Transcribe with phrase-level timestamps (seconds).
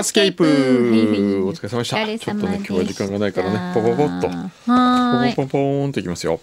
[0.00, 0.44] ースケープ。
[1.46, 1.96] お疲れ様でした。
[2.18, 3.74] ちょっとね今日は時間がないからね。
[3.74, 4.28] ポポポッと。
[4.70, 6.40] はポポポポーンといきますよ。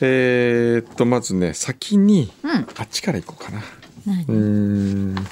[0.00, 2.50] えー、っとまずね先に、うん。
[2.50, 3.62] あっちから行こうかな。
[4.06, 4.24] 何？
[4.24, 5.26] うーん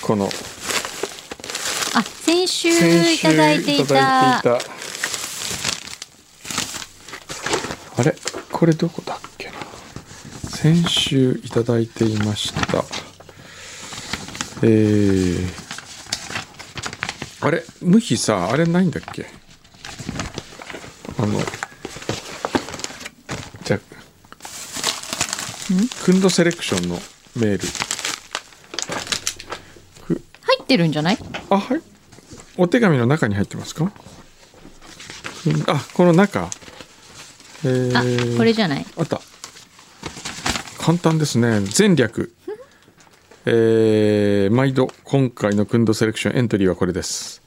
[0.00, 0.26] この。
[1.94, 3.82] あ先週いただいていた。
[3.84, 4.58] いたいた。
[7.98, 8.16] あれ？
[8.50, 9.54] これどこだっけな？
[10.48, 12.84] 先週いただいていました。
[14.64, 15.61] えー、
[17.42, 19.26] あれ無比さあれないんだっけ？
[21.18, 21.40] あの
[23.64, 23.80] じゃあ
[26.04, 26.94] クンドセレクションの
[27.36, 27.68] メール。
[30.42, 31.18] 入ってるんじゃない？
[31.50, 31.80] あはい。
[32.56, 33.90] お手紙の中に入ってますか？
[35.46, 36.48] うんあこの中。
[37.64, 38.86] えー、あこれじゃない？
[38.96, 39.20] あった。
[40.78, 41.60] 簡単ですね。
[41.76, 42.34] 前略
[43.44, 47.42] えー、毎度今回のクンドセレクションエントリーはこれです。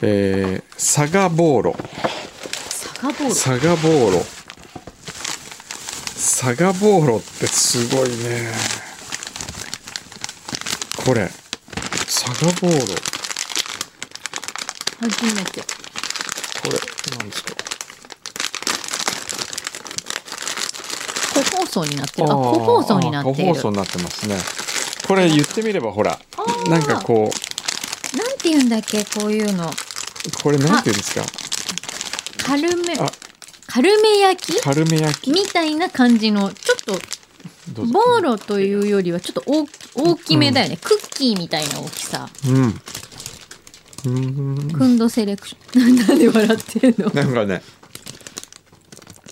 [0.00, 1.76] えー、サガボーロ。
[3.34, 4.24] サガボーロ。
[6.16, 7.16] サガボーロ。
[7.18, 8.50] ってすごいね。
[11.04, 11.28] これ
[12.06, 12.78] サガボーロ。
[15.00, 15.60] 初めて。
[15.60, 15.66] こ
[16.64, 16.70] れ
[17.18, 17.54] なんですか？
[21.34, 22.28] 個包装になってる。
[22.28, 24.36] あ個包装になっている個包装になってますね
[25.08, 26.70] これ言ってみればほらー。
[26.70, 27.30] なんかこ
[28.16, 29.66] なんて言うんだっけこういうの。
[29.68, 29.70] う
[30.42, 31.24] これなんていうんですか？
[32.44, 32.94] 軽め。
[32.98, 33.10] あ。
[33.66, 34.60] 軽め焼き？
[34.62, 35.30] 軽め焼き。
[35.32, 36.78] みたいな感じのちょっ
[37.74, 42.28] とボーロというよりはちょっと大大きめだよね、クッキーみたいな大きさ。
[42.46, 42.62] うん。
[42.64, 44.70] うーん。
[44.72, 45.96] クンドセレクション。
[46.06, 47.10] なんで笑ってんの？
[47.12, 47.62] なんかね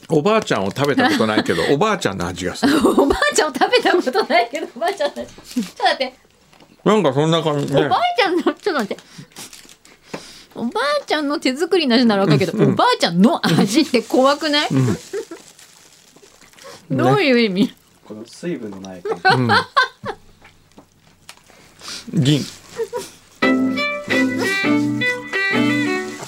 [0.09, 2.79] おばあちゃんを食べたことないけど おばあちゃんの味がする。
[2.79, 5.27] おばあちゃんを食べたことないけどおばあちゃんのちょっ
[5.77, 6.15] と待って。
[6.85, 7.87] なんかそんな感じね。
[7.87, 9.03] おばあちゃんのちょっと待って。
[10.55, 14.69] おばあちゃんの手作りの味ならわかるけど、おばあちゃんの味って怖くない、
[16.91, 17.75] どういう意味、
[18.07, 19.23] この水分のない感じ。
[22.15, 22.23] うん。
[22.23, 22.41] 銀。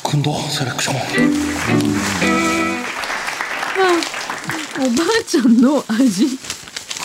[0.03, 2.38] 今度セレクション。
[4.89, 6.27] おばあちゃんの味。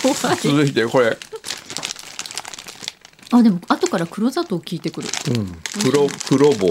[0.02, 0.38] 怖い。
[0.38, 1.18] 続いてこれ。
[3.32, 5.10] あでも後から黒砂糖効いてくる。
[5.30, 5.58] うん。
[5.84, 6.70] 黒黒棒。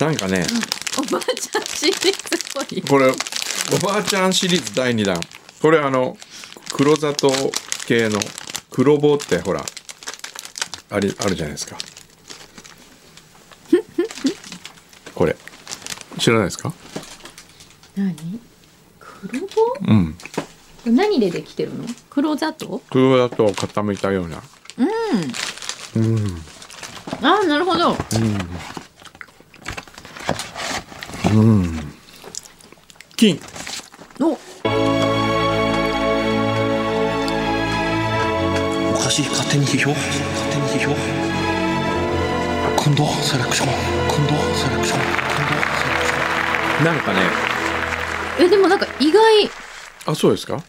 [0.00, 0.44] なんかね。
[0.98, 2.12] おばあちゃんシリーズっ
[2.54, 2.82] ぽい。
[2.82, 3.12] これ
[3.72, 5.20] おばあちゃんシリーズ第2弾。
[5.62, 6.16] これあの
[6.72, 7.30] 黒砂糖
[7.86, 8.18] 系の
[8.70, 9.64] 黒棒ってほら
[10.90, 11.76] ありあるじゃないですか。
[15.14, 15.36] これ。
[16.18, 16.72] 知らないですか？
[17.96, 18.14] 何？
[19.28, 19.46] 黒棒？
[19.88, 20.16] うん
[20.86, 21.86] 何でできてるの？
[22.10, 22.82] 黒砂糖？
[22.90, 24.42] 黒砂糖を固めたような。
[25.96, 26.02] うん。
[26.02, 26.42] うん。
[27.22, 27.96] あーなるほど。
[33.16, 33.40] 金。
[34.20, 34.32] お。
[34.32, 34.36] お
[38.98, 39.90] かしい勝手に批評？
[39.90, 40.06] 勝
[40.50, 40.94] 手に批評？
[42.76, 43.68] 今度セレクション。
[44.08, 45.00] 今度セレクション。
[45.00, 46.84] 今度セレクション。
[46.84, 47.53] なんかね
[48.38, 49.50] えでもなんか意外。
[50.06, 50.62] あそうですか？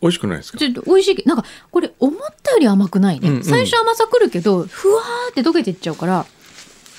[0.00, 0.58] 美味しくないですか？
[0.58, 3.44] ちょっと美味しいけどなんかこれ思ったより甘くないね、うんうん。
[3.44, 6.26] 最初甘さくるけどふわーって溶けてっちゃうから。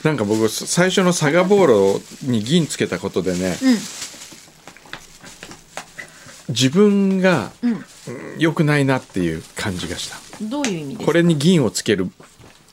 [0.04, 3.78] なんか僕最初のサガボーロに銀つけたことでねうん。
[6.50, 7.84] 自分がうん。
[8.38, 10.18] 良くないなっていう感じがした。
[10.44, 11.06] どういう意味ですか？
[11.06, 12.12] これに銀をつける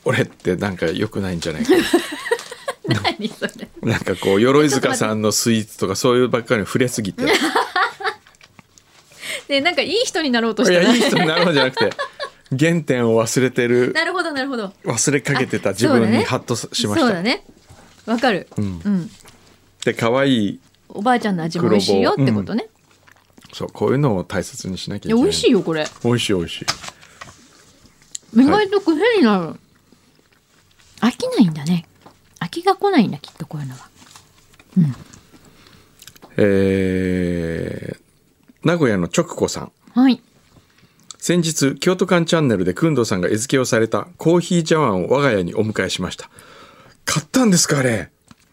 [0.04, 1.72] 俺ってなんか良くないんじゃないか
[2.94, 3.52] 何それ。
[3.82, 7.24] ななんかこう鎧塚さんのスイーツとかそういうばっかりに触れすぎて。
[7.24, 7.26] い
[9.48, 11.90] でなんかいい人になろうとしてやいい人になるんじゃなくて
[12.56, 14.72] 原点を忘れてるなるほどなるほど。
[14.84, 17.00] 忘れかけてた自分にハッとしました。
[17.00, 17.44] そうだね。
[18.06, 18.48] わかる。
[18.56, 18.80] うん。
[18.84, 19.10] うん。
[19.84, 22.68] で可愛いおばあちゃんの味も美味しいよってことね、
[23.52, 25.22] そうこういうのを大切にしなきゃいけない。
[25.22, 25.86] 美味しいよこれ。
[26.04, 28.40] 美味しい美味しい。
[28.40, 29.54] 意外と癖になる、
[31.00, 31.86] 飽きないんだね
[32.74, 33.88] が来ないんだきっとこういうのは。
[36.36, 38.00] えー
[38.62, 39.72] 名古屋の直子さん。
[39.94, 40.20] はい。
[41.16, 46.28] 先日京都館チャンネルで工藤さんが餌付けをされたコーヒー茶碗を我が家にお迎えしました。
[47.06, 48.10] 買ったんですかあれ。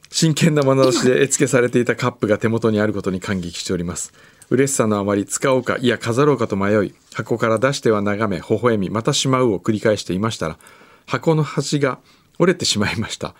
[0.10, 4.14] 真剣な眼差しで絵付けされていたカップが手元にあることに感激しております。
[4.50, 10.58] 嬉しさのあまり使おうかいや飾ろうかと迷い箱から出しては眺め微笑みまたしまうを繰り返していましたら
[11.06, 12.00] 箱の端が
[12.40, 13.36] 折れてしまいました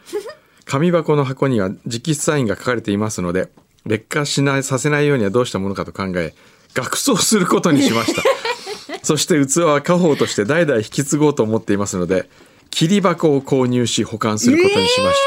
[0.68, 3.50] 紙箱の箱には直筆サインが書かれていますので
[3.86, 6.34] 劣化しないさせないようにはどうしたものかと考え
[6.74, 8.22] 額装することにしました。
[9.02, 12.30] そして器は家宝として代々引き継ごうと思っていますので
[12.70, 15.18] 切り箱を購入し保管することにしまし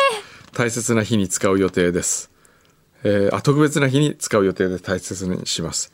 [0.53, 2.31] た、大切な日に使う予定です、
[3.03, 5.91] えーあ特別な日に使う予定で大切にします。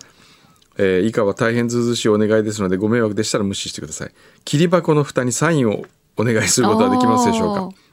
[0.78, 4.10] えー以下は大変ずうずうしいお願いですのでご迷惑でしたら無視してください。
[4.44, 5.84] 切り箱の蓋にサインを
[6.16, 7.85] お願いすることはできますでしょうか？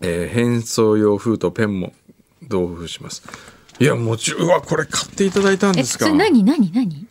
[0.00, 1.92] えー変装用封筒ペンも
[2.42, 3.22] 同封します。
[3.80, 7.06] いやもちろんうわこれ買っていただいたんえですかそれ何何何？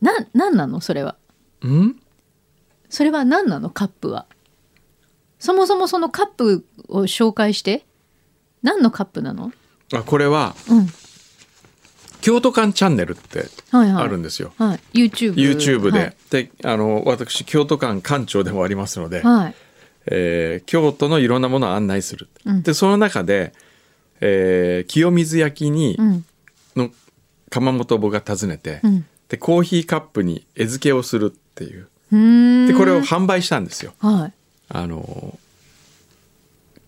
[0.00, 0.80] な何なの？
[0.80, 1.16] それは。
[1.64, 1.96] ん？
[2.88, 3.70] それは何なの？
[3.70, 4.26] カップは。
[5.38, 7.84] そもそもそのカップを紹介して。
[8.62, 9.52] 何のカップなの？
[9.92, 10.88] あこれはうん。
[12.20, 14.04] 京都館チャンネルってはいはい。
[14.04, 16.16] あるんですよ、はい、YouTube, YouTube で、はい。
[16.28, 19.54] であの私京都館館長でもありますので、はい
[20.10, 22.62] えー京都のいろんなものを案内する、うん。
[22.62, 23.52] でその中で、
[24.20, 26.24] えー清水焼きに、うん。
[26.76, 26.90] の
[27.48, 29.06] 窯元を僕が訪ねて、うん。
[29.28, 31.88] でコーヒーカップに餌付けをするっていう。
[32.66, 33.92] でこれを販売したんですよ。
[34.00, 34.32] はい。
[34.68, 35.38] あの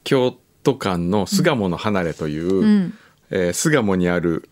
[0.05, 2.95] 京都館の巣鴨の離れという、うん。
[3.31, 4.49] えー巣鴨にある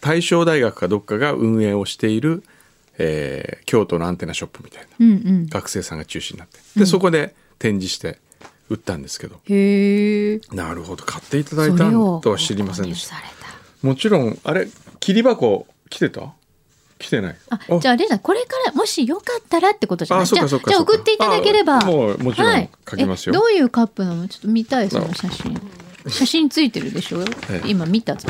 [0.00, 2.42] 大正大学かどっかが運営をしている、
[2.98, 5.46] えー京都のアンテナショップみたいなうんうん。
[5.46, 6.58] 学生さんが中心になって。
[6.78, 8.18] で、そこで展示して
[8.68, 9.40] 売ったんですけど。
[9.44, 11.04] へえなるほど。
[11.04, 13.16] 買っていただいたとは知りませんでした。
[13.82, 14.68] もちろんあれ
[15.00, 16.32] 切り箱来てた？
[16.98, 17.36] 来てない。
[17.48, 17.78] たあ。
[17.78, 18.18] じゃあレイさん。
[18.20, 20.24] これからもしよかったらってことじゃない？
[20.24, 21.80] あそっかじゃ送っていただければ。
[21.80, 22.70] あもうもちろんはい。
[22.90, 23.34] 書きますよ。
[23.34, 24.26] えどういうカップなの？
[24.28, 25.60] ちょっと見たいその写真。
[26.08, 27.62] 写真ついてるでしょ、ええ。
[27.66, 28.28] 今見たぞ。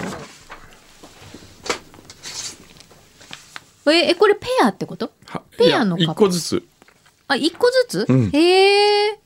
[3.88, 5.12] ええこれペアってこと？
[5.26, 6.12] はペアのカップ。
[6.12, 6.64] 一個ずつ
[7.28, 8.30] あ一個ずつ、うん。
[8.32, 9.18] へえ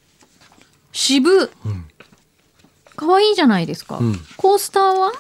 [0.92, 1.50] 渋。
[2.96, 4.18] かわいいじゃないですか、うん。
[4.36, 5.12] コースターは？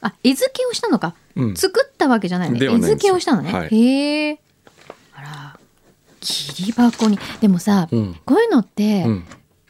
[0.00, 1.56] あ絵付けをしたのか、うん。
[1.56, 2.54] 作ったわけじゃないね。
[2.54, 2.78] いんですよ。
[2.78, 3.68] 付けをしたのね、はい。
[3.74, 4.40] へえ
[5.14, 5.58] あら
[6.20, 7.18] 切り箱に。
[7.40, 8.14] でもさ、うん。
[8.24, 9.24] こういうのって、うん。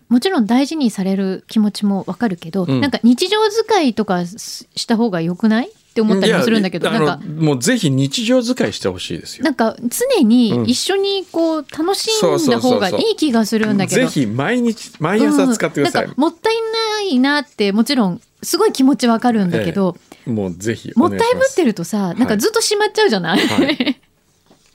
[0.08, 2.80] もちろん大事にされる気持ちもわかるけど、うん。
[2.80, 5.70] なんか日常使いとかしした方がよくない？
[5.98, 7.20] って思ったりもするんだけどなんか。
[7.26, 9.44] もうぜひ日常使いしてほしいですよ。
[9.44, 14.02] なんか常に一緒にこう楽しんだ方がいい気がするんだけど。
[14.02, 16.08] ぜひ毎日毎朝使ってください、うん。
[16.08, 19.96] なんかもったいないなってもちろんすごい気持ちわかるんだけど、
[20.26, 21.52] もうぜひもったいぶお願いします。
[21.52, 24.00] ってるとさなんかずっとしまっちゃうじゃない、はい。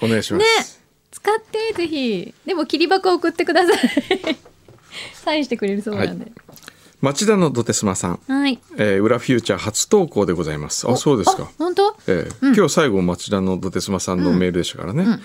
[0.02, 0.46] お願いします、ね。
[1.12, 2.34] 使ってぜひ。
[2.46, 3.78] でも切り箱送ってください。
[5.14, 6.32] サインしてくれるそうなんで
[7.04, 10.90] 町田のドテスマさん、はい、えー、裏フューチャー初投稿でございます。
[10.90, 11.94] あそうですあか本当？
[12.08, 12.56] えーうん。
[12.56, 15.22] 今日最後町田のドテスマさんのメールでしたからね、ん。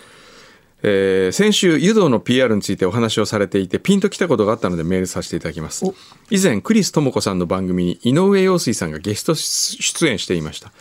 [0.83, 5.85] えー先週湯道の PR についてお話をされていてピンときたことがあったのでメールさせていただきます。
[5.87, 5.95] お。
[6.31, 10.73] 以前クリス智子さんの番組に井上陽水さんがゲスト出演していました。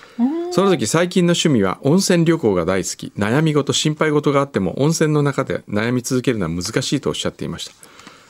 [0.49, 3.11] その時最近の趣味は温泉旅行が大好き。
[3.15, 7.73] 悩み事心配事があっても温泉の中で悩み続けるのは難しいとおっしゃっていました。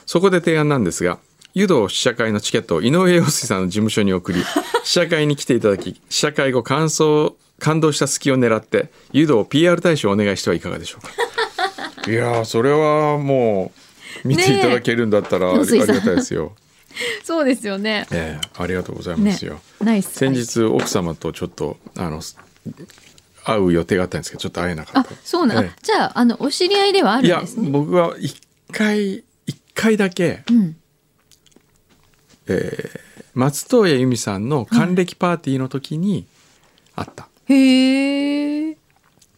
[0.06, 1.20] そこで提案なんですが
[1.58, 4.44] 湯道試写会のチケットを井上陽水さんの事務所に送り
[4.86, 11.12] 試写会に来ていただき試写会後感想感動した隙を狙って湯道 PR 大使をお願いしてはいかがでしょうか。
[12.10, 13.72] いやーそれはも
[14.24, 16.56] う見ていただけるんだったら あり,、がたいですよ、
[17.24, 18.06] そうですよね。
[18.12, 22.22] ええありがとうございまねすよ、ナイス先日奥様とちょっとあの
[23.44, 25.16] 会う予定があったんですけどちょっと会えなかあった。
[25.26, 27.70] そうなん、えじゃああのお知り合いではあえいやるんですね。
[27.72, 28.40] 僕は一
[28.72, 30.78] 回一回だけ、うん
[32.48, 36.26] えー松任谷由実さんの還暦パーティーの時に
[36.96, 38.78] 会った、へえ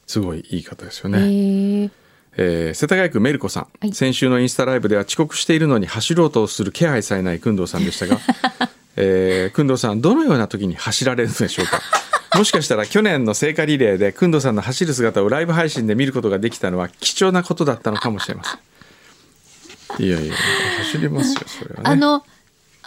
[0.07, 1.91] すごいいい方ですよね、へえ
[2.37, 3.91] えー世田谷区メルコさん、はい。
[3.93, 8.19] 先週のインスタライブでは遅刻しているのに走ろうとする気配さえない工藤さんでしたが、
[8.95, 11.81] えー、工藤さんどのような時に走られるのでしょうか？
[12.37, 20.05] もしかしたら去年の聖火リレーで工藤さんの走る姿をライブ配信で見ることができたのは貴重なことだったのかもしれません。
[20.05, 20.33] いやいや
[20.77, 21.81] 走りますよそれはね。
[21.83, 22.23] あの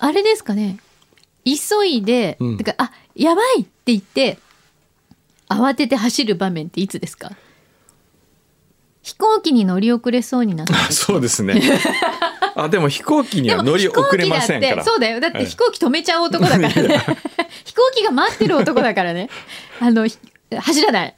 [0.05, 0.79] あれですかね。
[1.45, 2.57] 急いで、うん。
[2.59, 4.39] てかあやばいって言って
[5.49, 7.31] 慌てて走る場面っていつですか？
[9.03, 10.75] 飛行機に乗り遅れそうになった。
[10.75, 11.61] 時 そうですね。
[12.57, 14.85] あでも飛行機には乗り遅れませんから。
[14.85, 15.21] そうだよ。
[15.21, 16.73] だっええて飛行機止めちゃう男だからね。
[17.65, 19.29] 飛行機が待ってる男だからね。
[19.81, 20.19] あのひ
[20.57, 21.15] 走らない。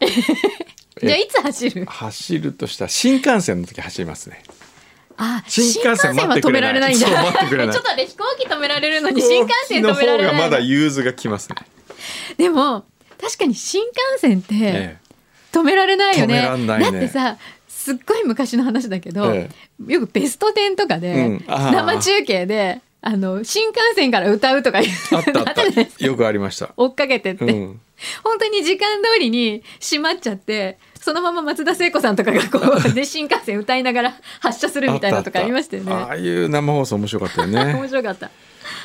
[1.03, 1.85] じゃあいつ走る？
[1.87, 4.43] 走るとしたら新幹線の時走りますね
[5.17, 7.07] あ新幹線は止められないんだ。
[7.07, 11.57] ちょっとね飛行機止められるのに新幹線止められないまだ融通がきますね、
[12.37, 12.85] でも
[13.21, 14.99] 確かに新幹線ってえ
[15.53, 16.91] 止められないよね,、止めらんないね。
[16.91, 17.37] だってさ
[17.69, 19.51] すっごい昔の話だけど、え
[19.87, 26.05] よくベスト10とかで、生中継であの新幹線から歌うとかいうえあった。
[26.05, 27.81] よくありました、追っかけてって、うん、
[28.23, 35.93] 本当に時間通りに閉まっちゃってそのまま松田聖子さんとかがこう で新幹線歌いながら発車するみたいなのとかありましたよね。
[35.93, 38.31] ああいう生放送面白かったよ 面ね白かった。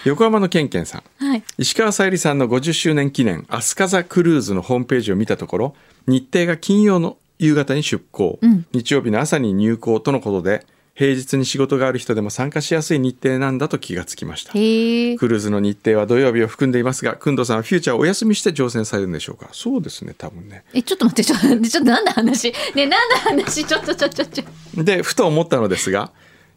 [0.04, 1.26] 横浜のケンケンさん。
[1.26, 1.44] はい。
[1.58, 5.76] 石川さゆりさんの50周年記念アスカザクルーズのホームページを見たところ
[6.08, 8.66] 日程が金曜の夕方に出港、うん。
[8.74, 10.66] 日曜日の朝に入港とのことで
[11.00, 14.52] 平日に仕事がある人でも参加しやすい日程なんだと気がつきました。
[14.52, 19.48] クルーズの日程は土曜日を含んでいますが工藤さんはフューチャーをお休みして乗船されるんでしょうか？
[19.54, 20.66] そうですね多分ね。
[20.74, 22.52] えちょっと待ってちょっと ちょっと何の話？
[22.76, 23.64] ね何の話？
[23.64, 24.84] ちょっとちょちょちょ。
[24.84, 26.12] でふと思ったのですが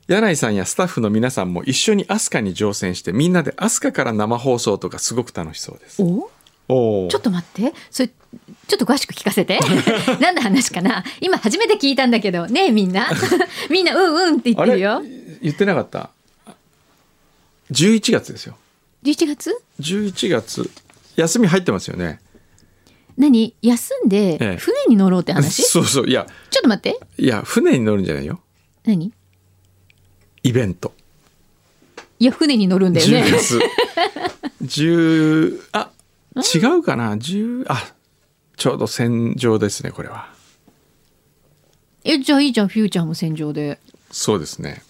[0.08, 6.02] 柳井さんやスタッフの皆さんも一緒に飛鳥に乗船してみんなで飛鳥から生放送とかすごく楽しそうです。
[6.02, 6.28] お？
[6.68, 7.74] ちょっと待って。
[7.90, 9.58] それちょっと詳しく聞かせて。
[10.20, 11.04] 何の話かな。
[11.20, 12.46] 今初めて聞いたんだけど。
[12.46, 13.08] ねえみんな。
[13.70, 15.02] みんなうんうんって言ってるよ。
[15.42, 16.10] 言ってなかった
[17.70, 18.56] ？11月ですよ。
[19.04, 20.70] 11月？11月。
[21.16, 22.20] 休み入ってますよね。
[23.18, 23.54] 何？
[23.60, 24.56] 休んでええ。
[24.56, 26.06] 船に乗ろうって話、 そうそう。
[26.08, 26.26] いや。
[26.50, 26.98] ちょっと待って。
[27.18, 28.40] いや船に乗るんじゃないよ。
[28.84, 29.12] 何？
[30.44, 30.94] イベント。
[32.18, 33.60] いや船に乗るんだよ10ね月。
[34.62, 35.90] 10あ
[36.36, 37.94] 違うかな？10あ
[38.56, 40.28] ちょうど戦場ですねこれは。
[42.04, 42.68] えじゃあいいじゃん。
[42.68, 43.78] フューチャーも戦場で。
[44.10, 44.82] そうですね。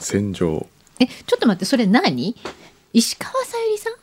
[0.00, 0.66] 戦場。
[1.00, 2.36] えちょっと待ってそれ何？
[2.92, 3.94] 石川さゆりさん？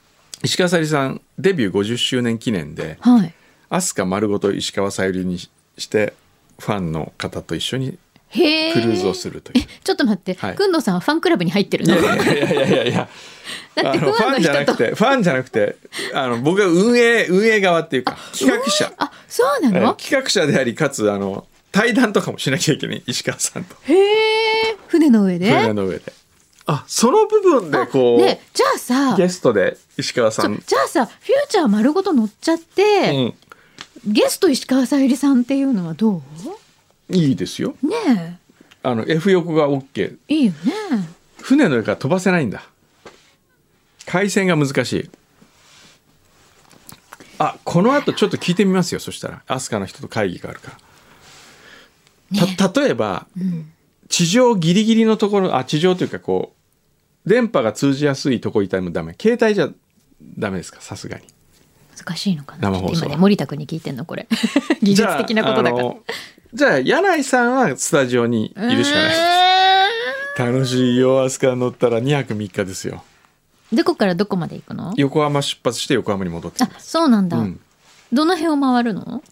[0.44, 3.34] 石川さゆりさんデビュー50周年記念ではい。
[3.70, 6.14] 飛鳥丸ごと石川さゆりにして
[6.60, 7.98] ファンの方と一緒に
[8.34, 9.66] クルーズをするという。
[9.84, 10.56] ちょっと待って、はい。
[10.56, 11.96] くんのさんはファンクラブに入ってるいの？
[11.96, 13.10] やいやいやいやいやいや
[13.76, 15.76] だってあのファンじゃなくてファンじゃなくて
[16.14, 18.94] あの僕は運営運営側っていうか企画者。
[18.98, 23.76] あそうなえの、企画者でありかつあの対談とかもしなきゃいけない 石川さんと。
[23.84, 24.76] へえ。
[24.88, 25.50] 船の上で？
[25.50, 26.14] 船の上で。
[26.68, 33.34] あその部分でこう、ねじゃあさゲストで石川さそん、じゃあさフューチャー丸ごと乗っちゃって、
[34.06, 36.22] うん、ゲスト石川さゆりさんっていうのはど
[37.10, 37.76] いいですよ。
[37.84, 38.40] うね
[38.84, 40.74] あの F 横が OK えいいよね。
[41.42, 42.64] 船の上から飛ばせないんだ
[44.06, 45.10] 回線が難しい。
[47.40, 49.44] あこの後ちょっと聞いてみますよそしたら。
[49.48, 50.78] 飛鳥の人と会議があるか
[52.32, 52.56] ら、ね。
[52.56, 53.72] た例えばうん
[54.10, 56.54] 地上ギリギリのところあ地上というかこ
[57.26, 59.16] う電波が通じやすいところいたらもダメ。
[59.20, 59.70] 携帯じゃ
[60.38, 61.24] ダメですかさすがに。
[61.98, 62.70] 難しいのかな？
[62.70, 64.28] 今ね森田君に聞いてんのこれ。
[64.84, 65.84] 技術的なことだから。
[66.54, 69.88] じゃああのじゃあ柳井さんはスタジオにいるしかな
[70.48, 70.52] い。
[70.54, 72.00] 楽しいよ飛鳥乗ったら。
[72.00, 73.04] 2泊3日ですよ
[73.74, 74.94] どこからどこまで行くの？
[74.98, 76.90] 横浜出発して横浜に戻ってきあます。
[76.92, 77.60] そうなんだ、うん。
[78.12, 79.24] どの辺を回るの？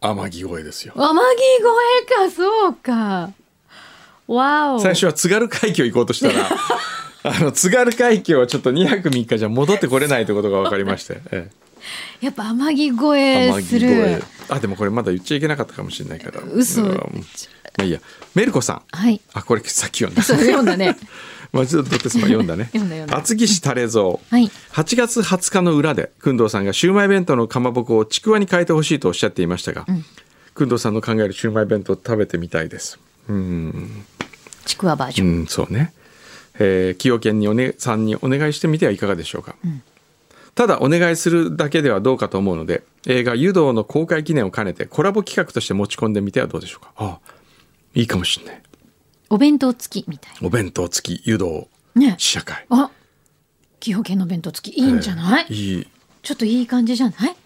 [0.00, 0.94] 天城越えですよ。
[0.96, 1.24] 天城越
[2.02, 3.30] えかそうか。
[4.26, 4.80] わお。
[4.80, 6.48] 最初は津軽海峡行こうとしたら
[7.22, 11.50] あの津軽海峡はちょっと2泊3日じゃ戻ってこれないってことが分かりまして、え
[12.20, 14.22] やっぱ天城越え、えする。
[14.48, 16.40] あでもこれまだ言っちゃいけなかったかもしれないから。
[16.52, 16.82] 嘘。
[16.82, 17.24] うん
[17.76, 18.00] まあいいや
[18.34, 18.82] メルコさん。
[18.90, 19.20] はい。
[19.32, 20.22] あこれさっき読んだ。
[20.22, 20.96] 読んだね。
[21.52, 22.70] まあちょっと読んだね。
[23.10, 24.50] 厚木市タレゾウはい。
[24.72, 30.04] 8月20日の裏で工藤さんがシウマイ弁当のかまぼこをちくわに変えてほしいとおっしゃっていましたが、ん。
[30.54, 32.98] 工藤さんの考えるシウマイ弁当食べてみたいです。
[33.28, 34.04] うん。
[34.64, 35.92] ちくわバージョン、うん、そうね。
[36.58, 39.56] えー、崎陽軒にお、ね、さんにお願いしてみてはいかがでしょうか。
[40.54, 46.92] ただお願いするだけではどうかと思うので、映画湯道の公開記念を兼ねてコラボ企画として持ち込んでみてはどうでしょうか。
[46.96, 47.18] ああ、
[47.94, 48.62] いいかもしれない。
[49.28, 52.14] お弁当付きみたいお弁当付き湯道なね。
[52.18, 52.66] 試写会。
[52.70, 52.90] あ
[53.80, 54.78] 崎陽軒の弁当付き。
[54.78, 55.86] いいんじゃない、えーいい。
[56.22, 57.36] ちょっといい感じじゃない？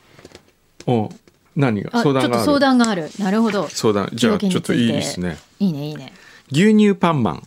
[0.86, 1.08] お
[1.56, 1.90] 何が？
[1.92, 2.44] あ相談がある？
[2.44, 3.10] 相談がある。
[3.18, 3.68] なるほど。
[3.68, 4.10] 相談。
[4.12, 5.38] じゃあちょっといいですね。
[5.60, 6.12] いいねいいね。
[6.50, 7.42] 牛乳パンマン。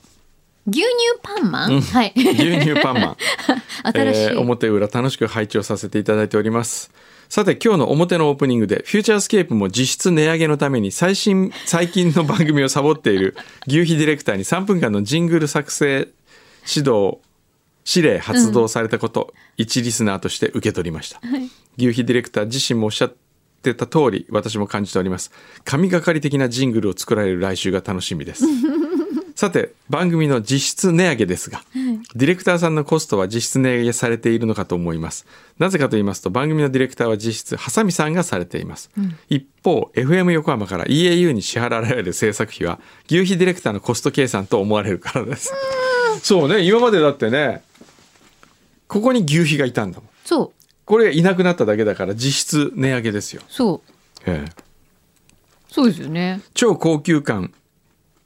[0.69, 0.87] 牛乳
[1.21, 2.13] パンマン、はい。
[2.15, 2.25] 牛
[2.59, 3.17] 乳パンマン。
[3.93, 6.91] 新しい、えー表裏楽しく拝聴させていただいております
[7.29, 13.35] さて今日の表のオープニングでフューチャースケープも実質値上げのために最新 最近の番組をサボっている
[13.67, 16.07] 牛皮ディレクターに3分間のジングル作成
[16.67, 17.19] 指導
[17.85, 21.21] 指令発動されたこと、一リスナーとして受け取りました、
[21.77, 23.15] 牛皮ディレクター自身もおっしゃっ
[23.61, 25.31] てた通り私も感じております。
[25.63, 28.43] 神がかり的なジングルを作られる来週が楽しみです
[29.37, 31.61] さて番組の実質値上げですが、
[32.15, 35.27] ディレクターさんのコストは実質値上げされているのかと思います。
[35.59, 38.89] なぜかと言いますと番組のディレクターは実質ハサミさんがされています、
[39.29, 45.53] 一方 FM 横浜から EAU に支払われる制作費は牛皮ディレクターのコスト計算と思われるからです。
[46.23, 47.61] そうね今までだってね
[48.87, 50.09] ここに牛皮がいたんだもん。
[50.25, 50.51] そう。
[50.83, 53.91] これがいなくなっただけだから実質値上げですよ、そう。
[54.25, 54.51] ええ。
[55.69, 56.41] そうですよね。
[56.55, 57.53] 超高級感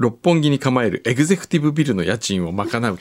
[0.02, 2.98] 六本木に構えるエグゼクティブビルの家賃を賄うために。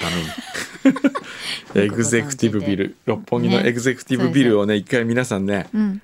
[1.75, 2.95] エグゼクティブビル。
[3.07, 6.02] 六本木のエグゼクティブビルをね一回皆さんねうん。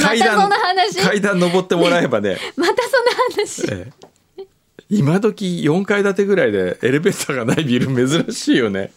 [0.00, 0.98] 階段の話。
[1.02, 2.38] 階段登ってもらえばね。
[2.56, 3.92] またそしいえ
[4.38, 4.44] え。
[4.88, 8.92] 今時4階建てぐらいでエレベーターがないビル珍しいよね。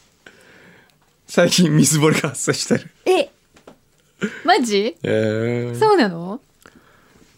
[1.27, 2.89] 最近水漏れが発生してる。
[3.05, 3.29] え
[4.43, 4.95] マジ？
[5.03, 5.75] ええ。
[5.79, 6.39] そうなの？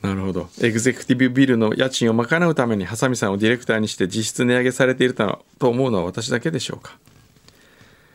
[0.05, 0.50] なるほど。
[0.62, 6.97] エグゼクティブビルの家賃を賄うためにハサミさんをディレクターにして実質値上げされていると思うのは私だけでしょうか。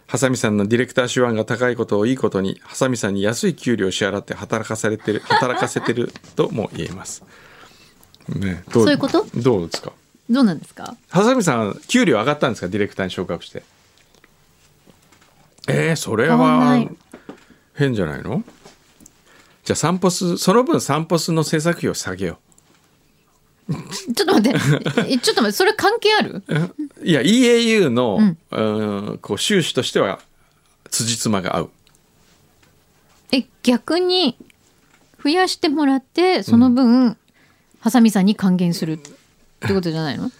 [0.06, 7.22] ハサミさんのディレクター手腕が高いことをいいことにハサミさんに安い給料を支払って働かされてる働かせてるとも言えます。
[8.28, 9.24] ねどそういうこと？
[9.36, 9.92] どうですか？
[10.28, 10.96] どうなんですか？
[11.10, 12.68] ハサミさん給料上がったんですか？
[12.68, 13.62] ディレクターに昇格して。
[15.68, 16.88] えー、それはい。
[17.74, 18.42] 変じゃないの？
[19.64, 22.38] じゃあサンポスその分サンポスの制作費を下げよ
[23.70, 24.58] ちょっと待って。
[25.08, 25.52] えちょっと待って。
[25.52, 26.42] それ関係ある？
[26.48, 26.74] う
[27.06, 28.38] いや EAU の、うん。
[28.50, 30.18] うんこう収支としては
[30.90, 31.70] 辻褄が合う。
[33.32, 34.36] え逆に
[35.22, 37.16] 増やしてもらってその分、
[37.78, 40.32] ハサミさんに還元するってことじゃないの？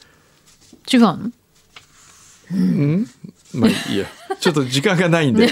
[0.92, 1.18] 違うの？
[3.54, 4.06] まあいいや。
[4.40, 5.48] ちょっと時間がないんで、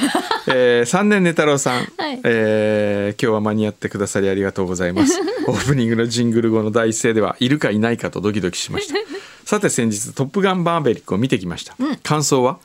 [0.51, 2.21] えー、3年寝太郎さん、はい。
[2.25, 5.19] えー今日は間に合ってくださりありがとうございます。
[5.47, 8.95] オープニングのジングル後の第一声ではいるかいないかとドキドキしました。
[9.45, 12.59] さて先日「トップガンバーベリック」を見てきました、感想は？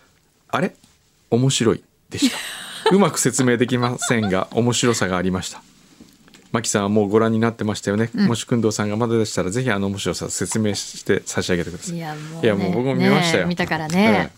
[0.49, 0.73] あれ？
[1.31, 2.37] 面白いでした。
[2.91, 5.61] うまく説明できませんが面白さがありました。
[6.51, 11.95] マキさんはもうご覧になってましたよね、もし工藤さんがまだでしたらぜひあの面白さを説明して差し上げてください。
[11.95, 13.43] いやもう,、いやもう僕も見ましたよ。
[13.45, 14.31] ね見たからね、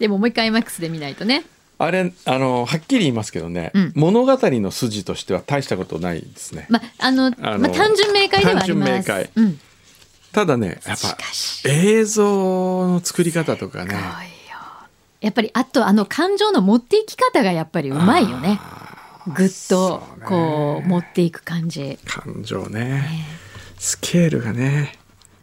[0.00, 1.44] でももう一回 IMAX で見ないとね
[1.78, 3.92] あれあのはっきり言いますけどね、うん。
[3.94, 9.30] 物語の筋としては大したことないですね、まあのあのまあ、単純明快ではあります。
[9.36, 9.60] うん、
[10.32, 13.94] ただねやっしぱ映像の作り方とかね。
[15.20, 18.60] やっぱりあとあの感情の持っていき方がやっぱりうまいよね。
[19.34, 21.98] ぐっとこう持っていく感じ。
[22.06, 23.04] 感情ね。
[23.78, 24.97] スケールがね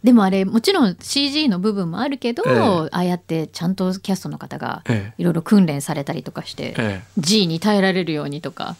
[0.05, 2.59] でもあれもちろん CG の部分もあるけど、ええ。
[2.59, 5.13] ああやってちゃんとキャストの方がええ。
[5.17, 8.75] いろいろ訓練されたりとかして、え G に耐えられるようにとか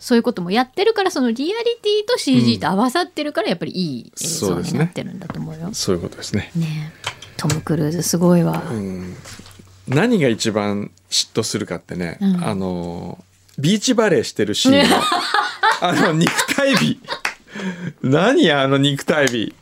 [0.00, 5.70] そういうこともやってるからそのリアリティと CG と合わさってるからやっぱりいい映像になってるんだと思うよ。
[5.72, 7.10] そういうことですね、ねえ。
[7.36, 8.60] トム・クルーズすごいわ。
[8.68, 9.14] うん、
[9.86, 12.44] 何が一番嫉妬するかってね、うん。
[12.44, 13.24] あの
[13.56, 14.96] ビーチバレーしてるシーンの
[15.80, 17.00] あの肉体美。
[18.02, 19.54] 何あの肉体美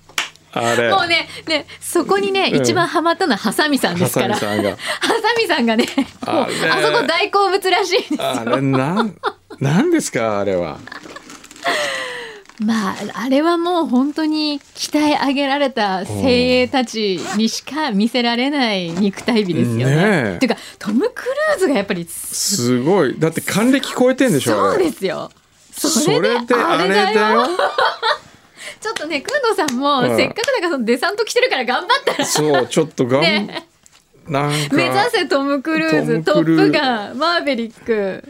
[0.52, 0.90] あれ。
[0.90, 2.62] もうねねそこにね、うん。
[2.62, 4.34] 一番ハマったのはハサミさんでハサすから。
[4.34, 4.76] ハサミさんが。
[5.42, 5.86] ミさんがね
[6.22, 6.46] あ
[6.82, 8.22] そこ大好物らしいんですよ。
[8.22, 9.16] あれなん
[9.60, 10.78] なんですかあれは。
[12.60, 20.32] まああれはもう本当に鍛え上げられた精鋭たちにしか見せられない肉体美ですよね。
[20.32, 23.18] ねていうかトム・クルーズがやっぱりすごい。
[23.18, 25.30] だって還暦超えてんでしょそうですよ。
[25.72, 27.48] そそれであれだよ
[28.82, 33.66] ちょっとね、くんどさんも、うんせっかくだからそのデサント来てるから頑張ったら、そうちょっとがん、ね。
[34.28, 38.24] なんか目指せトム・クルーズ、トップガン、マーベリック。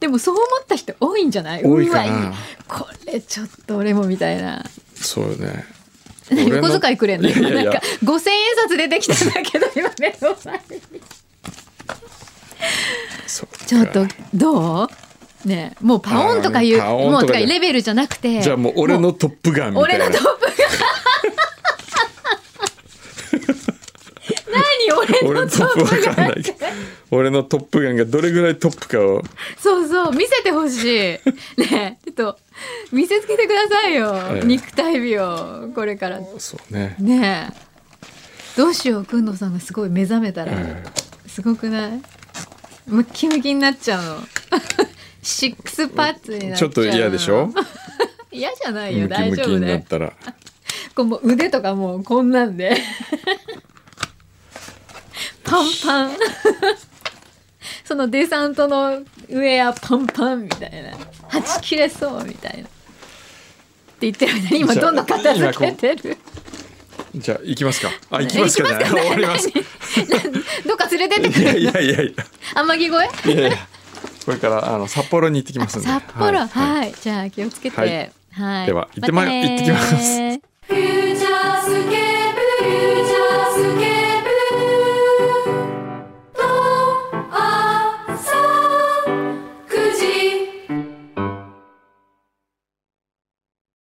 [0.00, 1.64] でもそう思った人多いんじゃない？
[1.64, 2.32] 多いかな。
[2.68, 4.64] これちょっと俺もみたいな。
[4.94, 5.64] そうよね
[6.30, 7.28] お小遣いくれんの？
[7.28, 7.62] いやいやいや。
[7.64, 8.20] なんか5000円
[8.62, 10.62] 札出てきたんだけど今目の前に。
[13.66, 14.88] ちょっとどう？
[15.44, 20.04] ねもうパオンとかいうもうレベルじゃなくてじゃあもう俺のトップガンみたいな。
[20.06, 20.68] 俺のトップガン。
[24.50, 24.92] 何？
[24.98, 26.34] 俺俺ののトップガン
[27.10, 29.22] 俺のトップガンがどれぐらいトップかを。
[29.58, 30.14] そうそう。
[30.14, 30.88] 見せてほしい。
[31.60, 32.38] ねちょっと
[32.92, 36.20] 見せつけてくださいよ、ええ肉体美をこれから。
[36.38, 36.96] そうね。
[36.98, 37.68] ねえ。
[38.56, 40.82] どうしようくんどさんがすごい目覚めたら、え
[41.26, 42.02] すごくない？
[42.86, 44.16] ムッキムキになっちゃうの
[45.28, 47.52] シックスパッツになっちゃうちょっと嫌でしょ？
[48.32, 49.08] 嫌じゃないよ。
[49.08, 50.12] ムキ大丈夫ムキになっねたら。
[50.94, 52.76] こうもう腕とかもうこんなんで。
[55.44, 56.16] パンパン。
[57.84, 60.90] そのデサントのウェアパンパンみたいな。
[61.28, 62.64] はち切れそうみたいな。
[62.64, 62.70] って
[64.00, 66.16] 言ってる間に今どんどん片付けてる？
[67.14, 67.88] じゃあ行きますか。
[68.10, 69.48] あ行きますかじゃない終わります。
[70.66, 71.60] どっか連れてってくいやれる？
[71.60, 72.14] いやいやい
[72.54, 73.68] 天城越えやいやいや
[74.28, 75.88] これからあの札幌に行ってきますんで。
[75.88, 76.46] 札幌？
[76.46, 78.12] はい、じゃあ気をつけて。
[78.30, 79.98] はい、では行ってま、ま、行ってきます。